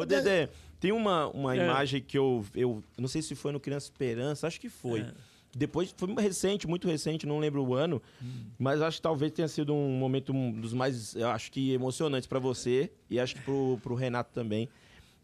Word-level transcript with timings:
Ô, 0.00 0.06
Dedé, 0.06 0.48
tem 0.80 0.92
uma, 0.92 1.26
uma 1.28 1.56
É. 1.56 1.64
imagem 1.64 2.00
que 2.00 2.16
eu, 2.16 2.44
eu. 2.54 2.82
Não 2.96 3.08
sei 3.08 3.20
se 3.22 3.34
foi 3.34 3.52
no 3.52 3.60
Criança 3.60 3.86
Esperança, 3.86 4.46
acho 4.46 4.60
que 4.60 4.68
foi. 4.68 5.00
É. 5.00 5.12
Depois, 5.56 5.92
foi 5.96 6.14
recente, 6.22 6.68
muito 6.68 6.86
recente, 6.86 7.26
não 7.26 7.38
lembro 7.38 7.64
o 7.64 7.74
ano, 7.74 8.00
mas 8.58 8.82
acho 8.82 8.98
que 8.98 9.02
talvez 9.02 9.32
tenha 9.32 9.48
sido 9.48 9.74
um 9.74 9.92
momento 9.98 10.30
um 10.32 10.52
dos 10.52 10.74
mais, 10.74 11.16
eu 11.16 11.28
acho 11.30 11.50
que 11.50 11.72
emocionantes 11.72 12.26
pra 12.28 12.38
você 12.38 12.92
e 13.08 13.18
acho 13.18 13.34
que 13.34 13.40
pro, 13.42 13.78
pro 13.82 13.94
Renato 13.94 14.30
também. 14.32 14.68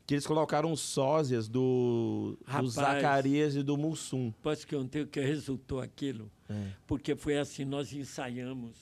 Que 0.07 0.15
eles 0.15 0.27
colocaram 0.27 0.75
sósias 0.77 1.47
do, 1.49 2.37
do 2.41 2.51
Rapaz. 2.51 2.73
Zacarias 2.73 3.55
e 3.57 3.63
do 3.63 3.77
Mussum. 3.77 4.33
Posso 4.43 4.67
contar 4.67 5.01
o 5.01 5.07
que 5.07 5.21
resultou 5.21 5.81
aquilo? 5.81 6.31
É. 6.49 6.69
Porque 6.87 7.15
foi 7.15 7.39
assim, 7.39 7.65
nós 7.65 7.93
ensaiamos 7.93 8.73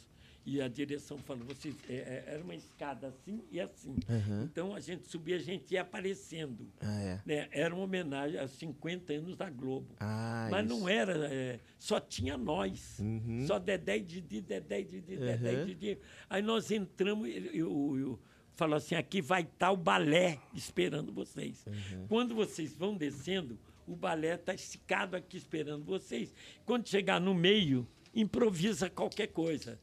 e 0.44 0.60
a 0.60 0.66
direção 0.66 1.18
falou, 1.18 1.44
vocês, 1.44 1.74
é, 1.88 1.94
é, 1.94 2.24
era 2.26 2.42
uma 2.42 2.54
escada 2.54 3.08
assim 3.08 3.42
e 3.50 3.60
assim. 3.60 3.90
Uhum. 4.08 4.42
Então 4.44 4.74
a 4.74 4.80
gente 4.80 5.06
subia, 5.06 5.36
a 5.36 5.40
gente 5.40 5.72
ia 5.72 5.82
aparecendo. 5.82 6.68
Ah, 6.80 7.00
é. 7.00 7.20
né? 7.24 7.48
Era 7.52 7.74
uma 7.74 7.84
homenagem 7.84 8.38
aos 8.40 8.50
50 8.52 9.12
anos 9.12 9.36
da 9.36 9.48
Globo. 9.48 9.94
Ah, 10.00 10.48
Mas 10.50 10.66
isso. 10.66 10.78
não 10.78 10.88
era, 10.88 11.32
é, 11.32 11.60
só 11.78 12.00
tinha 12.00 12.36
nós. 12.36 12.98
Uhum. 12.98 13.46
Só 13.46 13.58
Dedé 13.58 13.98
e 13.98 14.02
Didi, 14.02 14.40
Dedé 14.40 14.80
e 14.80 14.84
Didi, 14.84 15.16
Dedé 15.16 15.52
Uhum. 15.52 15.62
e 15.62 15.64
Didi. 15.66 15.98
Aí 16.28 16.42
nós 16.42 16.70
entramos, 16.70 17.28
e 17.28 17.58
eu, 17.58 17.98
eu, 17.98 18.18
falou 18.54 18.76
assim, 18.76 18.96
aqui 18.96 19.22
vai 19.22 19.42
estar 19.42 19.70
o 19.70 19.76
balé 19.76 20.40
esperando 20.52 21.12
vocês. 21.12 21.64
Quando 22.08 22.34
vocês 22.34 22.74
vão 22.76 22.96
descendo, 22.96 23.58
o 23.86 23.94
balé 23.94 24.34
está 24.34 24.54
esticado 24.54 25.16
aqui 25.16 25.36
esperando 25.36 25.84
vocês. 25.84 26.34
Quando 26.64 26.88
chegar 26.88 27.20
no 27.20 27.34
meio, 27.34 27.86
improvisa 28.14 28.90
qualquer 28.90 29.28
coisa. 29.28 29.78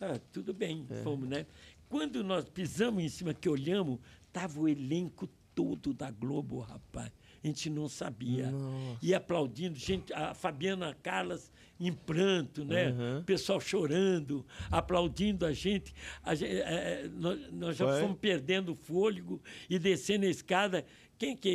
Ah, 0.00 0.18
tudo 0.32 0.52
bem, 0.54 0.86
É. 0.90 0.94
fomos, 1.02 1.28
né? 1.28 1.46
Quando 1.88 2.22
nós 2.22 2.48
pisamos 2.48 3.02
em 3.02 3.08
cima, 3.08 3.32
que 3.34 3.48
olhamos, 3.48 3.98
estava 4.26 4.60
o 4.60 4.68
elenco 4.68 5.28
todo 5.54 5.92
da 5.92 6.10
Globo, 6.10 6.60
rapaz. 6.60 7.10
A 7.42 7.46
gente 7.46 7.70
não 7.70 7.88
sabia. 7.88 8.52
E 9.00 9.14
aplaudindo, 9.14 9.76
gente, 9.78 10.12
a 10.12 10.34
Fabiana 10.34 10.94
Carlas 11.02 11.52
em 11.80 11.92
pranto, 11.92 12.64
né? 12.64 12.90
Uhum. 12.90 13.20
O 13.20 13.24
pessoal 13.24 13.60
chorando, 13.60 14.44
aplaudindo 14.70 15.46
a 15.46 15.52
gente. 15.52 15.94
A 16.22 16.34
gen- 16.34 16.48
é, 16.48 16.58
é, 17.04 17.08
nós, 17.08 17.52
nós 17.52 17.76
já 17.76 17.86
Foi? 17.86 18.00
fomos 18.00 18.18
perdendo 18.18 18.72
o 18.72 18.74
fôlego 18.74 19.40
e 19.70 19.78
descendo 19.78 20.26
a 20.26 20.28
escada. 20.28 20.84
Quem 21.16 21.36
que. 21.36 21.48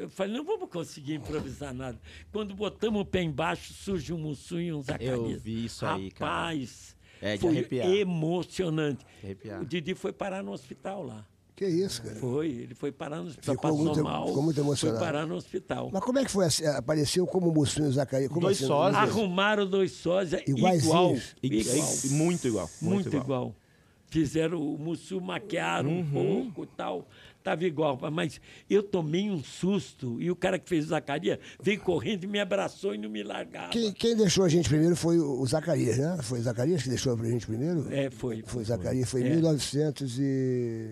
Eu 0.00 0.10
falei, 0.10 0.34
não 0.36 0.44
vamos 0.44 0.68
conseguir 0.70 1.14
improvisar 1.14 1.72
nada. 1.74 1.98
Quando 2.30 2.54
botamos 2.54 3.00
o 3.00 3.04
pé 3.04 3.22
embaixo, 3.22 3.72
surge 3.72 4.12
um 4.12 4.18
Mussum 4.18 4.60
e 4.60 4.72
um 4.72 4.82
Zacarias. 4.82 5.42
vi 5.42 5.64
isso 5.64 5.84
aí, 5.86 6.10
cara. 6.10 6.30
É 7.22 7.34
de 7.34 7.40
foi 7.42 7.50
arrepiar. 7.50 7.88
emocionante. 7.88 9.04
Arrepiar. 9.22 9.60
O 9.62 9.66
Didi 9.66 9.94
foi 9.94 10.12
parar 10.12 10.42
no 10.42 10.52
hospital 10.52 11.02
lá. 11.04 11.26
Que 11.54 11.66
isso, 11.66 12.02
cara. 12.02 12.14
Foi, 12.16 12.48
ele 12.48 12.74
foi 12.74 12.90
parar 12.90 13.18
no 13.18 13.28
hospital, 13.28 13.54
Ficou 13.54 13.70
passou 13.70 13.84
muito- 13.84 14.02
mal. 14.02 14.26
ficou 14.28 14.42
muito 14.42 14.58
emocionado. 14.60 14.98
Foi 14.98 15.06
parar 15.06 15.26
no 15.26 15.34
hospital. 15.34 15.90
Mas 15.92 16.02
como 16.02 16.18
é 16.18 16.24
que 16.24 16.30
foi? 16.30 16.46
assim? 16.46 16.64
Apareceu 16.66 17.26
como 17.26 17.52
Mussum 17.52 17.86
e 17.86 17.92
Zacarias? 17.92 18.30
Como 18.30 18.40
Dois 18.40 18.56
assim? 18.56 18.66
sósias. 18.66 19.02
Arrumaram 19.02 19.66
dois 19.68 19.92
sósias 19.92 20.42
igual. 20.46 20.74
Igual. 20.76 21.16
i- 21.42 22.08
Muito 22.12 22.48
igual. 22.48 22.70
Muito, 22.80 23.14
igual. 23.14 23.54
Fizeram 24.10 24.60
o 24.60 24.76
Mussu, 24.76 25.20
maquiaram 25.20 25.88
um 25.90 26.04
pouco 26.04 26.64
e 26.64 26.66
tal. 26.76 27.08
Estava 27.38 27.64
igual. 27.64 27.98
Mas 28.12 28.40
eu 28.68 28.82
tomei 28.82 29.30
um 29.30 29.42
susto. 29.42 30.20
E 30.20 30.30
o 30.30 30.36
cara 30.36 30.58
que 30.58 30.68
fez 30.68 30.86
o 30.86 30.88
Zacarias 30.88 31.38
veio 31.62 31.80
correndo 31.80 32.24
e 32.24 32.26
me 32.26 32.40
abraçou 32.40 32.92
e 32.94 32.98
não 32.98 33.08
me 33.08 33.22
largava. 33.22 33.70
Quem, 33.70 33.92
quem 33.92 34.16
deixou 34.16 34.44
a 34.44 34.48
gente 34.48 34.68
primeiro 34.68 34.96
foi 34.96 35.18
o 35.18 35.46
Zacarias, 35.46 35.96
né? 35.96 36.18
Foi 36.22 36.40
o 36.40 36.42
Zacarias 36.42 36.82
que 36.82 36.88
deixou 36.88 37.14
a 37.14 37.24
gente 37.24 37.46
primeiro? 37.46 37.86
É, 37.90 38.10
foi. 38.10 38.42
Foi 38.44 38.62
o 38.62 38.66
Zacarias, 38.66 39.08
foi 39.08 39.22
em 39.22 39.26
É. 39.26 39.30
1900 39.36 40.18
e... 40.18 40.90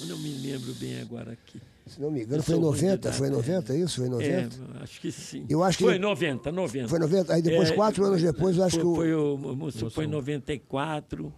Eu 0.00 0.06
não 0.08 0.18
me 0.18 0.30
lembro 0.38 0.74
bem 0.74 1.00
agora 1.00 1.32
aqui. 1.32 1.60
Se 1.86 1.98
não 2.02 2.10
me 2.10 2.22
engano, 2.22 2.42
foi 2.42 2.56
em 2.56 2.60
sou 2.60 2.68
ruim 2.70 2.76
de 2.80 2.84
90, 2.84 2.96
data, 2.98 3.16
foi 3.16 3.28
em 3.28 3.30
é. 3.30 3.34
90, 3.34 3.74
isso? 3.76 3.96
Foi 3.96 4.06
em 4.08 4.10
90? 4.10 4.32
É, 4.78 4.82
acho 4.82 5.00
que 5.00 5.10
sim. 5.12 5.46
Eu 5.48 5.62
acho 5.62 5.78
que 5.78 5.84
foi 5.84 5.94
ele- 5.94 6.00
90, 6.02 6.52
90. 6.52 6.88
Foi 6.88 6.98
90? 6.98 7.32
Aí 7.34 7.40
depois, 7.40 7.70
É, 7.70 7.74
quatro 7.74 8.04
anos 8.04 8.20
depois, 8.20 8.58
eu 8.58 8.64
acho 8.64 8.74
foi, 8.76 8.82
que 8.84 8.88
o... 8.90 8.94
Foi, 8.94 9.14
o, 9.14 9.34
o 9.52 9.56
Mussu 9.56 9.88
foi 9.90 10.04
em 10.04 10.08
94. 10.08 11.32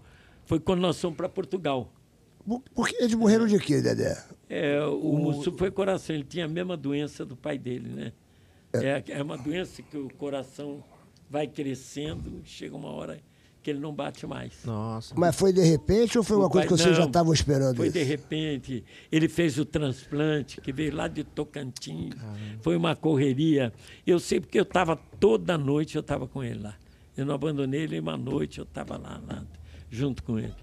Foi 0.46 0.58
quando 0.60 0.80
nós 0.80 1.00
fomos 1.00 1.16
para 1.16 1.28
Portugal. 1.28 1.92
Por- 2.46 2.62
Por 2.74 2.88
que 2.88 2.96
eles 2.96 3.14
morreram 3.14 3.46
de 3.46 3.58
quê, 3.58 3.80
Dedé? 3.80 4.16
É, 4.48 4.82
o, 4.84 5.12
Mussu 5.16 5.52
foi 5.56 5.70
coração, 5.70 6.14
ele 6.16 6.24
tinha 6.24 6.46
a 6.46 6.48
mesma 6.48 6.76
doença 6.76 7.24
do 7.24 7.36
pai 7.36 7.56
dele, 7.58 7.88
né? 7.88 8.12
É, 8.72 9.02
é 9.08 9.22
uma 9.22 9.36
doença 9.38 9.82
que 9.82 9.96
o 9.96 10.08
coração 10.14 10.82
vai 11.28 11.46
crescendo, 11.46 12.40
chega 12.44 12.74
uma 12.76 12.88
hora 12.90 13.20
que 13.62 13.70
ele 13.70 13.78
não 13.78 13.92
bate 13.94 14.26
mais. 14.26 14.64
Nossa. 14.64 15.14
Mas 15.16 15.36
foi 15.36 15.52
de 15.52 15.60
repente 15.60 16.16
ou 16.16 16.24
foi 16.24 16.36
uma 16.36 16.46
O 16.46 16.50
coisa 16.50 16.66
pai- 16.66 16.76
que 16.76 16.82
vocês 16.82 16.96
já 16.96 17.04
estavam 17.04 17.32
esperando 17.32 17.76
Foi 17.76 17.86
isso? 17.88 17.94
de 17.98 18.02
repente. 18.02 18.82
Ele 19.12 19.28
fez 19.28 19.58
o 19.58 19.64
transplante, 19.66 20.60
que 20.62 20.72
veio 20.72 20.94
lá 20.96 21.06
de 21.08 21.22
Tocantins. 21.24 22.14
Foi 22.62 22.74
uma 22.74 22.96
correria. 22.96 23.72
Eu 24.06 24.18
sei 24.18 24.40
porque 24.40 24.58
eu 24.58 24.62
estava 24.62 24.96
toda 24.96 25.58
noite, 25.58 25.94
eu 25.96 26.00
estava 26.00 26.26
com 26.26 26.42
ele 26.42 26.60
lá. 26.60 26.74
Eu 27.16 27.26
não 27.26 27.34
abandonei 27.34 27.82
ele 27.82 28.00
uma 28.00 28.16
noite, 28.16 28.58
eu 28.60 28.64
estava 28.64 28.96
lá, 28.96 29.20
lá, 29.28 29.44
junto 29.90 30.22
com 30.22 30.38
ele. 30.38 30.54